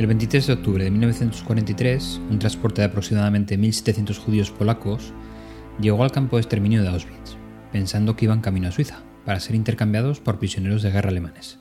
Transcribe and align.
El 0.00 0.06
23 0.06 0.46
de 0.46 0.52
octubre 0.54 0.82
de 0.82 0.90
1943, 0.90 2.22
un 2.30 2.38
transporte 2.38 2.80
de 2.80 2.86
aproximadamente 2.86 3.58
1.700 3.58 4.16
judíos 4.16 4.50
polacos 4.50 5.12
llegó 5.78 6.02
al 6.02 6.10
campo 6.10 6.36
de 6.36 6.40
exterminio 6.40 6.82
de 6.82 6.88
Auschwitz, 6.88 7.36
pensando 7.70 8.16
que 8.16 8.24
iban 8.24 8.40
camino 8.40 8.68
a 8.68 8.72
Suiza, 8.72 9.02
para 9.26 9.40
ser 9.40 9.56
intercambiados 9.56 10.20
por 10.20 10.38
prisioneros 10.38 10.80
de 10.80 10.90
guerra 10.90 11.10
alemanes. 11.10 11.58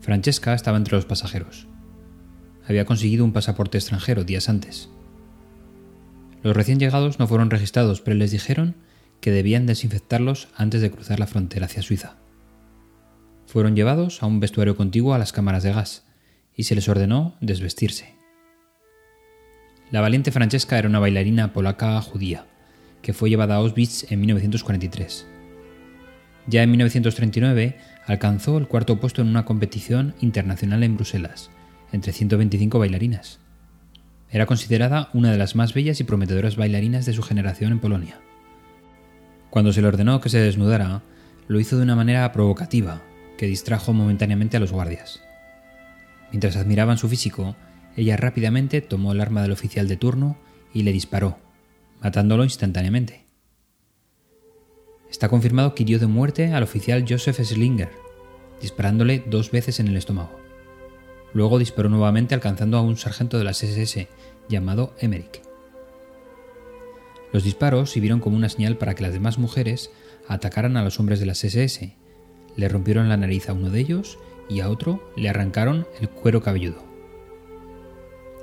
Francesca 0.00 0.54
estaba 0.54 0.76
entre 0.76 0.94
los 0.94 1.06
pasajeros. 1.06 1.66
Había 2.68 2.84
conseguido 2.84 3.24
un 3.24 3.32
pasaporte 3.32 3.76
extranjero 3.76 4.22
días 4.22 4.48
antes. 4.48 4.90
Los 6.44 6.54
recién 6.54 6.78
llegados 6.78 7.18
no 7.18 7.26
fueron 7.26 7.50
registrados, 7.50 8.00
pero 8.00 8.16
les 8.16 8.30
dijeron 8.30 8.76
que 9.20 9.32
debían 9.32 9.66
desinfectarlos 9.66 10.46
antes 10.54 10.82
de 10.82 10.92
cruzar 10.92 11.18
la 11.18 11.26
frontera 11.26 11.66
hacia 11.66 11.82
Suiza. 11.82 12.14
Fueron 13.48 13.74
llevados 13.74 14.22
a 14.22 14.26
un 14.26 14.38
vestuario 14.38 14.76
contiguo 14.76 15.14
a 15.14 15.18
las 15.18 15.32
cámaras 15.32 15.64
de 15.64 15.72
gas 15.72 16.04
y 16.56 16.64
se 16.64 16.74
les 16.74 16.88
ordenó 16.88 17.36
desvestirse. 17.40 18.14
La 19.90 20.00
valiente 20.00 20.30
Francesca 20.30 20.78
era 20.78 20.88
una 20.88 21.00
bailarina 21.00 21.52
polaca 21.52 22.00
judía, 22.00 22.46
que 23.02 23.12
fue 23.12 23.30
llevada 23.30 23.54
a 23.54 23.58
Auschwitz 23.58 24.10
en 24.10 24.20
1943. 24.20 25.26
Ya 26.46 26.62
en 26.62 26.70
1939 26.70 27.76
alcanzó 28.06 28.58
el 28.58 28.68
cuarto 28.68 29.00
puesto 29.00 29.22
en 29.22 29.28
una 29.28 29.44
competición 29.44 30.14
internacional 30.20 30.82
en 30.82 30.96
Bruselas, 30.96 31.50
entre 31.92 32.12
125 32.12 32.78
bailarinas. 32.78 33.40
Era 34.30 34.46
considerada 34.46 35.10
una 35.12 35.32
de 35.32 35.38
las 35.38 35.56
más 35.56 35.74
bellas 35.74 36.00
y 36.00 36.04
prometedoras 36.04 36.56
bailarinas 36.56 37.04
de 37.04 37.12
su 37.12 37.22
generación 37.22 37.72
en 37.72 37.80
Polonia. 37.80 38.20
Cuando 39.50 39.72
se 39.72 39.82
le 39.82 39.88
ordenó 39.88 40.20
que 40.20 40.28
se 40.28 40.38
desnudara, 40.38 41.02
lo 41.48 41.58
hizo 41.58 41.76
de 41.76 41.82
una 41.82 41.96
manera 41.96 42.30
provocativa, 42.30 43.02
que 43.36 43.46
distrajo 43.46 43.92
momentáneamente 43.92 44.56
a 44.56 44.60
los 44.60 44.70
guardias. 44.70 45.20
Mientras 46.30 46.56
admiraban 46.56 46.98
su 46.98 47.08
físico, 47.08 47.56
ella 47.96 48.16
rápidamente 48.16 48.80
tomó 48.80 49.12
el 49.12 49.20
arma 49.20 49.42
del 49.42 49.52
oficial 49.52 49.88
de 49.88 49.96
turno 49.96 50.36
y 50.72 50.82
le 50.82 50.92
disparó, 50.92 51.38
matándolo 52.00 52.44
instantáneamente. 52.44 53.24
Está 55.10 55.28
confirmado 55.28 55.74
que 55.74 55.82
hirió 55.82 55.98
de 55.98 56.06
muerte 56.06 56.52
al 56.52 56.62
oficial 56.62 57.04
Joseph 57.08 57.40
Slinger, 57.40 57.90
disparándole 58.60 59.24
dos 59.26 59.50
veces 59.50 59.80
en 59.80 59.88
el 59.88 59.96
estómago. 59.96 60.38
Luego 61.32 61.58
disparó 61.58 61.88
nuevamente 61.88 62.34
alcanzando 62.34 62.76
a 62.76 62.82
un 62.82 62.96
sargento 62.96 63.38
de 63.38 63.44
las 63.44 63.62
SS 63.62 64.08
llamado 64.48 64.94
Emmerich. 65.00 65.42
Los 67.32 67.44
disparos 67.44 67.90
sirvieron 67.90 68.20
como 68.20 68.36
una 68.36 68.48
señal 68.48 68.76
para 68.76 68.94
que 68.94 69.02
las 69.02 69.12
demás 69.12 69.38
mujeres 69.38 69.90
atacaran 70.28 70.76
a 70.76 70.82
los 70.82 70.98
hombres 70.98 71.20
de 71.20 71.26
las 71.26 71.44
SS. 71.44 71.96
Le 72.56 72.68
rompieron 72.68 73.08
la 73.08 73.16
nariz 73.16 73.48
a 73.48 73.52
uno 73.52 73.70
de 73.70 73.80
ellos 73.80 74.18
y 74.50 74.60
a 74.60 74.68
otro 74.68 75.12
le 75.16 75.28
arrancaron 75.28 75.86
el 76.00 76.10
cuero 76.10 76.42
cabelludo. 76.42 76.84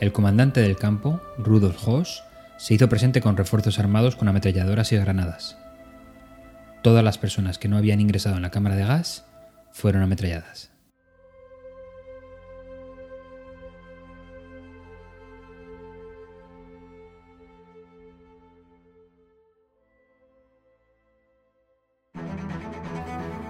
El 0.00 0.12
comandante 0.12 0.60
del 0.60 0.76
campo, 0.76 1.20
Rudolf 1.38 1.88
Hoss, 1.88 2.22
se 2.58 2.74
hizo 2.74 2.88
presente 2.88 3.20
con 3.20 3.36
refuerzos 3.36 3.78
armados 3.78 4.14
con 4.16 4.28
ametralladoras 4.28 4.92
y 4.92 4.96
granadas. 4.96 5.58
Todas 6.82 7.02
las 7.02 7.18
personas 7.18 7.58
que 7.58 7.68
no 7.68 7.78
habían 7.78 8.00
ingresado 8.00 8.36
en 8.36 8.42
la 8.42 8.50
cámara 8.50 8.76
de 8.76 8.84
gas 8.84 9.24
fueron 9.72 10.02
ametralladas. 10.02 10.73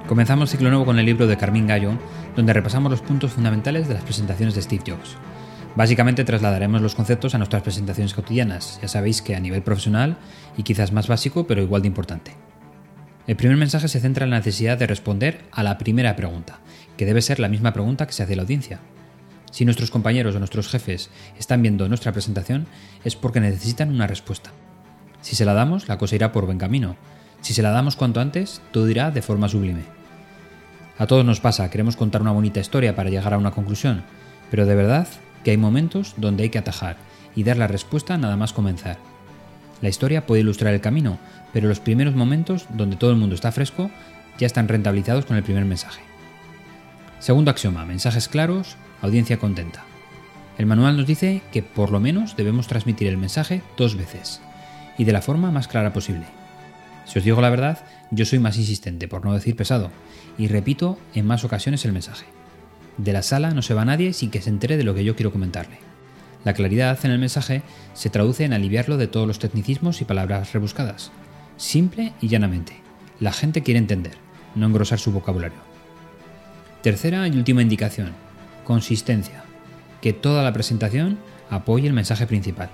Comenzamos 0.08 0.50
ciclo 0.50 0.68
nuevo 0.68 0.84
con 0.84 0.98
el 0.98 1.06
libro 1.06 1.26
de 1.26 1.38
Carmín 1.38 1.66
Gallo, 1.66 1.92
donde 2.36 2.52
repasamos 2.52 2.90
los 2.90 3.00
puntos 3.00 3.32
fundamentales 3.32 3.88
de 3.88 3.94
las 3.94 4.02
presentaciones 4.02 4.54
de 4.54 4.60
Steve 4.60 4.84
Jobs. 4.86 5.16
Básicamente 5.76 6.24
trasladaremos 6.24 6.82
los 6.82 6.94
conceptos 6.94 7.34
a 7.34 7.38
nuestras 7.38 7.62
presentaciones 7.62 8.12
cotidianas, 8.12 8.78
ya 8.82 8.88
sabéis 8.88 9.22
que 9.22 9.34
a 9.34 9.40
nivel 9.40 9.62
profesional 9.62 10.18
y 10.58 10.62
quizás 10.62 10.92
más 10.92 11.08
básico, 11.08 11.46
pero 11.46 11.62
igual 11.62 11.80
de 11.80 11.88
importante. 11.88 12.32
El 13.26 13.36
primer 13.36 13.56
mensaje 13.56 13.88
se 13.88 13.98
centra 13.98 14.24
en 14.24 14.30
la 14.30 14.36
necesidad 14.36 14.76
de 14.76 14.86
responder 14.86 15.46
a 15.50 15.62
la 15.62 15.78
primera 15.78 16.14
pregunta, 16.16 16.58
que 16.98 17.06
debe 17.06 17.22
ser 17.22 17.40
la 17.40 17.48
misma 17.48 17.72
pregunta 17.72 18.06
que 18.06 18.12
se 18.12 18.22
hace 18.22 18.36
la 18.36 18.42
audiencia. 18.42 18.80
Si 19.52 19.64
nuestros 19.64 19.90
compañeros 19.90 20.36
o 20.36 20.38
nuestros 20.38 20.68
jefes 20.68 21.08
están 21.38 21.62
viendo 21.62 21.88
nuestra 21.88 22.12
presentación, 22.12 22.66
es 23.04 23.16
porque 23.16 23.40
necesitan 23.40 23.88
una 23.88 24.06
respuesta. 24.06 24.50
Si 25.22 25.34
se 25.34 25.46
la 25.46 25.54
damos, 25.54 25.88
la 25.88 25.96
cosa 25.96 26.14
irá 26.14 26.30
por 26.30 26.44
buen 26.44 26.58
camino. 26.58 26.96
Si 27.44 27.52
se 27.52 27.60
la 27.60 27.72
damos 27.72 27.94
cuanto 27.94 28.22
antes, 28.22 28.62
todo 28.70 28.88
irá 28.88 29.10
de 29.10 29.20
forma 29.20 29.50
sublime. 29.50 29.82
A 30.96 31.06
todos 31.06 31.26
nos 31.26 31.40
pasa, 31.40 31.68
queremos 31.68 31.94
contar 31.94 32.22
una 32.22 32.30
bonita 32.30 32.58
historia 32.58 32.96
para 32.96 33.10
llegar 33.10 33.34
a 33.34 33.38
una 33.38 33.50
conclusión, 33.50 34.02
pero 34.50 34.64
de 34.64 34.74
verdad 34.74 35.06
que 35.44 35.50
hay 35.50 35.58
momentos 35.58 36.14
donde 36.16 36.44
hay 36.44 36.48
que 36.48 36.56
atajar 36.56 36.96
y 37.36 37.42
dar 37.42 37.58
la 37.58 37.66
respuesta 37.66 38.16
nada 38.16 38.38
más 38.38 38.54
comenzar. 38.54 38.96
La 39.82 39.90
historia 39.90 40.24
puede 40.24 40.40
ilustrar 40.40 40.72
el 40.72 40.80
camino, 40.80 41.18
pero 41.52 41.68
los 41.68 41.80
primeros 41.80 42.14
momentos 42.14 42.64
donde 42.70 42.96
todo 42.96 43.10
el 43.10 43.18
mundo 43.18 43.34
está 43.34 43.52
fresco 43.52 43.90
ya 44.38 44.46
están 44.46 44.66
rentabilizados 44.66 45.26
con 45.26 45.36
el 45.36 45.42
primer 45.42 45.66
mensaje. 45.66 46.00
Segundo 47.18 47.50
axioma, 47.50 47.84
mensajes 47.84 48.26
claros, 48.26 48.76
audiencia 49.02 49.38
contenta. 49.38 49.84
El 50.56 50.64
manual 50.64 50.96
nos 50.96 51.06
dice 51.06 51.42
que 51.52 51.62
por 51.62 51.90
lo 51.90 52.00
menos 52.00 52.36
debemos 52.36 52.68
transmitir 52.68 53.08
el 53.08 53.18
mensaje 53.18 53.60
dos 53.76 53.96
veces, 53.96 54.40
y 54.96 55.04
de 55.04 55.12
la 55.12 55.20
forma 55.20 55.50
más 55.50 55.68
clara 55.68 55.92
posible. 55.92 56.24
Si 57.04 57.18
os 57.18 57.24
digo 57.24 57.40
la 57.40 57.50
verdad, 57.50 57.84
yo 58.10 58.24
soy 58.24 58.38
más 58.38 58.56
insistente, 58.56 59.08
por 59.08 59.24
no 59.24 59.34
decir 59.34 59.56
pesado, 59.56 59.90
y 60.38 60.48
repito 60.48 60.98
en 61.14 61.26
más 61.26 61.44
ocasiones 61.44 61.84
el 61.84 61.92
mensaje. 61.92 62.26
De 62.96 63.12
la 63.12 63.22
sala 63.22 63.50
no 63.50 63.62
se 63.62 63.74
va 63.74 63.84
nadie 63.84 64.12
sin 64.12 64.30
que 64.30 64.40
se 64.40 64.50
entere 64.50 64.76
de 64.76 64.84
lo 64.84 64.94
que 64.94 65.04
yo 65.04 65.16
quiero 65.16 65.32
comentarle. 65.32 65.78
La 66.44 66.52
claridad 66.52 66.98
en 67.04 67.10
el 67.10 67.18
mensaje 67.18 67.62
se 67.94 68.10
traduce 68.10 68.44
en 68.44 68.52
aliviarlo 68.52 68.96
de 68.96 69.06
todos 69.06 69.26
los 69.26 69.38
tecnicismos 69.38 70.00
y 70.00 70.04
palabras 70.04 70.52
rebuscadas. 70.52 71.10
Simple 71.56 72.12
y 72.20 72.28
llanamente. 72.28 72.76
La 73.18 73.32
gente 73.32 73.62
quiere 73.62 73.78
entender, 73.78 74.12
no 74.54 74.66
engrosar 74.66 74.98
su 74.98 75.10
vocabulario. 75.10 75.58
Tercera 76.82 77.26
y 77.26 77.36
última 77.36 77.62
indicación. 77.62 78.12
Consistencia. 78.64 79.44
Que 80.02 80.12
toda 80.12 80.42
la 80.42 80.52
presentación 80.52 81.18
apoye 81.48 81.86
el 81.86 81.94
mensaje 81.94 82.26
principal. 82.26 82.70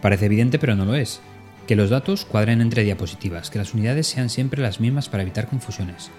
Parece 0.00 0.26
evidente 0.26 0.58
pero 0.58 0.74
no 0.74 0.84
lo 0.84 0.94
es. 0.94 1.20
Que 1.66 1.76
los 1.76 1.90
datos 1.90 2.24
cuadren 2.24 2.60
entre 2.60 2.84
diapositivas, 2.84 3.50
que 3.50 3.58
las 3.58 3.72
unidades 3.72 4.06
sean 4.06 4.28
siempre 4.28 4.62
las 4.62 4.80
mismas 4.80 5.08
para 5.08 5.22
evitar 5.22 5.48
confusiones, 5.48 6.10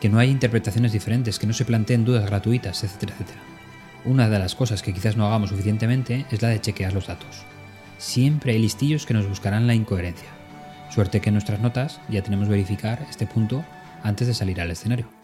que 0.00 0.08
no 0.08 0.18
haya 0.18 0.30
interpretaciones 0.30 0.92
diferentes, 0.92 1.38
que 1.38 1.46
no 1.46 1.52
se 1.52 1.64
planteen 1.64 2.04
dudas 2.04 2.26
gratuitas, 2.26 2.84
etcétera, 2.84 3.14
etcétera. 3.14 3.40
Una 4.04 4.28
de 4.28 4.38
las 4.38 4.54
cosas 4.54 4.82
que 4.82 4.92
quizás 4.92 5.16
no 5.16 5.26
hagamos 5.26 5.50
suficientemente 5.50 6.26
es 6.30 6.42
la 6.42 6.48
de 6.48 6.60
chequear 6.60 6.92
los 6.92 7.06
datos. 7.06 7.44
Siempre 7.98 8.52
hay 8.52 8.58
listillos 8.58 9.04
que 9.06 9.14
nos 9.14 9.28
buscarán 9.28 9.66
la 9.66 9.74
incoherencia. 9.74 10.28
Suerte 10.90 11.20
que 11.20 11.28
en 11.28 11.34
nuestras 11.34 11.60
notas 11.60 12.00
ya 12.08 12.22
tenemos 12.22 12.48
verificar 12.48 13.06
este 13.08 13.26
punto 13.26 13.64
antes 14.02 14.26
de 14.26 14.34
salir 14.34 14.60
al 14.60 14.70
escenario. 14.70 15.19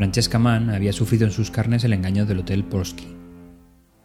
Francesca 0.00 0.38
Mann 0.38 0.70
había 0.70 0.94
sufrido 0.94 1.26
en 1.26 1.30
sus 1.30 1.50
carnes 1.50 1.84
el 1.84 1.92
engaño 1.92 2.24
del 2.24 2.38
Hotel 2.38 2.64
Polski, 2.64 3.06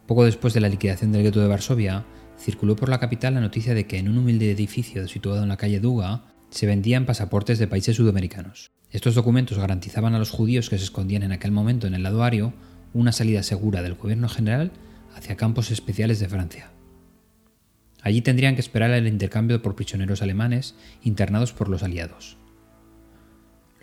poco 0.06 0.26
después 0.26 0.52
de 0.52 0.60
la 0.60 0.68
liquidación 0.68 1.10
del 1.10 1.22
gueto 1.22 1.40
de 1.40 1.46
Varsovia, 1.46 2.04
circuló 2.38 2.76
por 2.76 2.90
la 2.90 3.00
capital 3.00 3.32
la 3.32 3.40
noticia 3.40 3.72
de 3.72 3.86
que 3.86 3.96
en 3.96 4.10
un 4.10 4.18
humilde 4.18 4.50
edificio 4.50 5.08
situado 5.08 5.42
en 5.42 5.48
la 5.48 5.56
calle 5.56 5.80
Duga 5.80 6.24
se 6.50 6.66
vendían 6.66 7.06
pasaportes 7.06 7.58
de 7.58 7.66
países 7.66 7.96
sudamericanos. 7.96 8.72
Estos 8.90 9.14
documentos 9.14 9.58
garantizaban 9.58 10.14
a 10.14 10.18
los 10.18 10.28
judíos 10.28 10.68
que 10.68 10.76
se 10.76 10.84
escondían 10.84 11.22
en 11.22 11.32
aquel 11.32 11.50
momento 11.50 11.86
en 11.86 11.94
el 11.94 12.02
lado 12.02 12.22
ario 12.24 12.52
una 12.92 13.12
salida 13.12 13.42
segura 13.42 13.80
del 13.80 13.94
gobierno 13.94 14.28
general 14.28 14.72
hacia 15.14 15.38
campos 15.38 15.70
especiales 15.70 16.20
de 16.20 16.28
Francia. 16.28 16.72
Allí 18.02 18.20
tendrían 18.20 18.54
que 18.54 18.60
esperar 18.60 18.90
el 18.90 19.06
intercambio 19.06 19.62
por 19.62 19.76
prisioneros 19.76 20.20
alemanes 20.20 20.74
internados 21.02 21.54
por 21.54 21.70
los 21.70 21.82
aliados. 21.82 22.36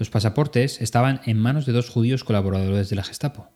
Los 0.03 0.09
pasaportes 0.09 0.81
estaban 0.81 1.21
en 1.25 1.39
manos 1.39 1.65
de 1.65 1.71
dos 1.71 1.89
judíos 1.89 2.25
colaboradores 2.25 2.89
de 2.89 2.97
la 2.97 3.05
Gestapo. 3.05 3.47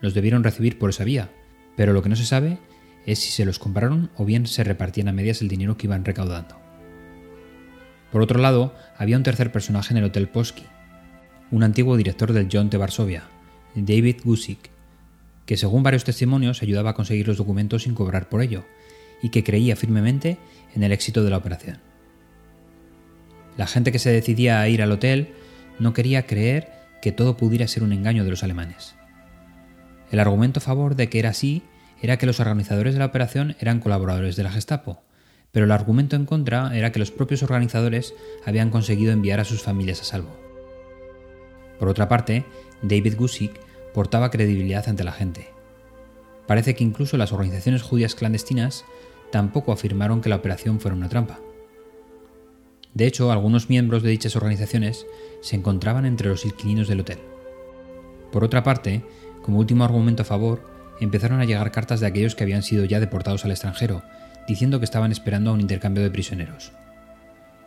Los 0.00 0.12
debieron 0.12 0.42
recibir 0.42 0.76
por 0.76 0.90
esa 0.90 1.04
vía, 1.04 1.30
pero 1.76 1.92
lo 1.92 2.02
que 2.02 2.08
no 2.08 2.16
se 2.16 2.26
sabe 2.26 2.58
es 3.06 3.20
si 3.20 3.30
se 3.30 3.44
los 3.44 3.60
compraron 3.60 4.10
o 4.16 4.24
bien 4.24 4.48
se 4.48 4.64
repartían 4.64 5.06
a 5.06 5.12
medias 5.12 5.40
el 5.40 5.46
dinero 5.46 5.76
que 5.76 5.86
iban 5.86 6.04
recaudando. 6.04 6.60
Por 8.10 8.22
otro 8.22 8.40
lado, 8.40 8.74
había 8.98 9.16
un 9.16 9.22
tercer 9.22 9.52
personaje 9.52 9.94
en 9.94 9.98
el 9.98 10.06
Hotel 10.06 10.28
Posky, 10.28 10.64
un 11.52 11.62
antiguo 11.62 11.96
director 11.96 12.32
del 12.32 12.48
John 12.50 12.70
de 12.70 12.78
Varsovia, 12.78 13.28
David 13.76 14.16
Gusick, 14.24 14.70
que 15.46 15.56
según 15.56 15.84
varios 15.84 16.02
testimonios 16.02 16.60
ayudaba 16.60 16.90
a 16.90 16.94
conseguir 16.94 17.28
los 17.28 17.36
documentos 17.36 17.84
sin 17.84 17.94
cobrar 17.94 18.28
por 18.28 18.42
ello, 18.42 18.64
y 19.22 19.28
que 19.28 19.44
creía 19.44 19.76
firmemente 19.76 20.38
en 20.74 20.82
el 20.82 20.90
éxito 20.90 21.22
de 21.22 21.30
la 21.30 21.36
operación. 21.36 21.78
La 23.56 23.68
gente 23.68 23.92
que 23.92 24.00
se 24.00 24.10
decidía 24.10 24.60
a 24.60 24.68
ir 24.68 24.82
al 24.82 24.90
hotel 24.90 25.34
no 25.78 25.92
quería 25.92 26.26
creer 26.26 26.70
que 27.02 27.12
todo 27.12 27.36
pudiera 27.36 27.68
ser 27.68 27.82
un 27.82 27.92
engaño 27.92 28.24
de 28.24 28.30
los 28.30 28.42
alemanes. 28.42 28.94
El 30.10 30.20
argumento 30.20 30.60
a 30.60 30.62
favor 30.62 30.96
de 30.96 31.08
que 31.08 31.18
era 31.18 31.30
así 31.30 31.62
era 32.00 32.18
que 32.18 32.26
los 32.26 32.40
organizadores 32.40 32.94
de 32.94 33.00
la 33.00 33.06
operación 33.06 33.56
eran 33.60 33.80
colaboradores 33.80 34.36
de 34.36 34.42
la 34.42 34.50
Gestapo, 34.50 35.02
pero 35.52 35.66
el 35.66 35.72
argumento 35.72 36.16
en 36.16 36.26
contra 36.26 36.76
era 36.76 36.92
que 36.92 36.98
los 36.98 37.10
propios 37.10 37.42
organizadores 37.42 38.14
habían 38.44 38.70
conseguido 38.70 39.12
enviar 39.12 39.40
a 39.40 39.44
sus 39.44 39.62
familias 39.62 40.00
a 40.00 40.04
salvo. 40.04 40.36
Por 41.78 41.88
otra 41.88 42.08
parte, 42.08 42.44
David 42.82 43.16
Gusick 43.16 43.52
portaba 43.92 44.30
credibilidad 44.30 44.88
ante 44.88 45.04
la 45.04 45.12
gente. 45.12 45.48
Parece 46.46 46.74
que 46.74 46.84
incluso 46.84 47.16
las 47.16 47.32
organizaciones 47.32 47.82
judías 47.82 48.14
clandestinas 48.14 48.84
tampoco 49.30 49.72
afirmaron 49.72 50.20
que 50.20 50.28
la 50.28 50.36
operación 50.36 50.80
fuera 50.80 50.96
una 50.96 51.08
trampa. 51.08 51.38
De 52.94 53.06
hecho, 53.06 53.32
algunos 53.32 53.68
miembros 53.68 54.02
de 54.02 54.10
dichas 54.10 54.36
organizaciones 54.36 55.06
se 55.40 55.56
encontraban 55.56 56.06
entre 56.06 56.28
los 56.28 56.44
inquilinos 56.44 56.88
del 56.88 57.00
hotel. 57.00 57.18
Por 58.30 58.44
otra 58.44 58.62
parte, 58.62 59.04
como 59.42 59.58
último 59.58 59.84
argumento 59.84 60.22
a 60.22 60.26
favor, 60.26 60.66
empezaron 61.00 61.40
a 61.40 61.44
llegar 61.44 61.72
cartas 61.72 62.00
de 62.00 62.06
aquellos 62.06 62.34
que 62.34 62.44
habían 62.44 62.62
sido 62.62 62.84
ya 62.84 63.00
deportados 63.00 63.44
al 63.44 63.50
extranjero, 63.50 64.02
diciendo 64.46 64.78
que 64.78 64.84
estaban 64.84 65.12
esperando 65.12 65.50
a 65.50 65.54
un 65.54 65.60
intercambio 65.60 66.02
de 66.02 66.10
prisioneros. 66.10 66.72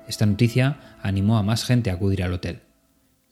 Esta 0.07 0.25
noticia 0.25 0.97
animó 1.01 1.37
a 1.37 1.43
más 1.43 1.65
gente 1.65 1.89
a 1.89 1.93
acudir 1.93 2.23
al 2.23 2.33
hotel, 2.33 2.61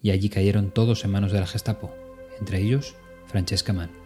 y 0.01 0.12
allí 0.12 0.30
cayeron 0.30 0.71
todos 0.71 1.06
en 1.06 1.12
manos 1.12 1.31
de 1.31 1.39
la 1.39 1.47
Gestapo, 1.47 1.95
entre 2.39 2.59
ellos 2.59 2.95
Francesca 3.27 3.71
Mann. 3.74 4.05